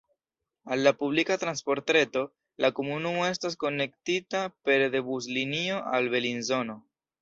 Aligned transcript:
Al 0.75 0.79
la 0.87 0.93
publika 1.01 1.37
transportreto 1.43 2.25
la 2.65 2.73
komunumo 2.81 3.29
estas 3.35 3.61
konektita 3.67 4.45
pere 4.71 4.93
de 4.99 5.07
buslinio 5.15 5.83
al 5.97 6.15
Belinzono. 6.19 6.85